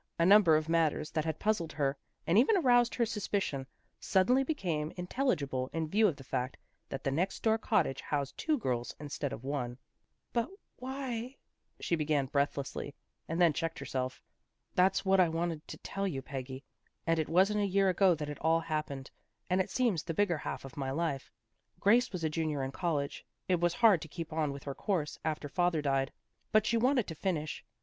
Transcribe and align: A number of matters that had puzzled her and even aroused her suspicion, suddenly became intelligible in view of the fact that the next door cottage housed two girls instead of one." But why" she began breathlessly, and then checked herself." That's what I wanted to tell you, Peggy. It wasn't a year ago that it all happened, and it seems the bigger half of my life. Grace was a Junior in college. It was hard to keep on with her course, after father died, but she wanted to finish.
A 0.17 0.25
number 0.25 0.57
of 0.57 0.67
matters 0.67 1.11
that 1.11 1.25
had 1.25 1.37
puzzled 1.37 1.73
her 1.73 1.95
and 2.25 2.35
even 2.35 2.57
aroused 2.57 2.95
her 2.95 3.05
suspicion, 3.05 3.67
suddenly 3.99 4.43
became 4.43 4.91
intelligible 4.97 5.69
in 5.73 5.87
view 5.87 6.07
of 6.07 6.15
the 6.15 6.23
fact 6.23 6.57
that 6.89 7.03
the 7.03 7.11
next 7.11 7.43
door 7.43 7.59
cottage 7.59 8.01
housed 8.01 8.35
two 8.35 8.57
girls 8.57 8.95
instead 8.99 9.31
of 9.31 9.43
one." 9.43 9.77
But 10.33 10.49
why" 10.77 11.37
she 11.81 11.95
began 11.95 12.25
breathlessly, 12.25 12.95
and 13.27 13.39
then 13.39 13.53
checked 13.53 13.77
herself." 13.77 14.23
That's 14.73 15.05
what 15.05 15.19
I 15.19 15.29
wanted 15.29 15.67
to 15.67 15.77
tell 15.77 16.07
you, 16.07 16.23
Peggy. 16.23 16.63
It 17.05 17.29
wasn't 17.29 17.59
a 17.59 17.67
year 17.67 17.87
ago 17.87 18.15
that 18.15 18.27
it 18.27 18.39
all 18.41 18.61
happened, 18.61 19.11
and 19.51 19.61
it 19.61 19.69
seems 19.69 20.01
the 20.01 20.15
bigger 20.15 20.39
half 20.39 20.65
of 20.65 20.75
my 20.75 20.89
life. 20.89 21.29
Grace 21.79 22.11
was 22.11 22.23
a 22.23 22.27
Junior 22.29 22.63
in 22.63 22.71
college. 22.71 23.23
It 23.47 23.59
was 23.59 23.75
hard 23.75 24.01
to 24.01 24.07
keep 24.07 24.33
on 24.33 24.51
with 24.51 24.63
her 24.63 24.73
course, 24.73 25.19
after 25.23 25.47
father 25.47 25.79
died, 25.83 26.11
but 26.51 26.65
she 26.65 26.75
wanted 26.75 27.05
to 27.05 27.13
finish. 27.13 27.63